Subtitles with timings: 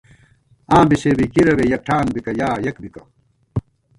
[0.75, 3.01] آں بی سے بی کِرَوے یَکٹھان بِکہ یا یَک بِکہ